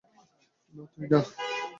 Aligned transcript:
না, 0.73 0.83
তুই 0.93 1.05
না। 1.11 1.19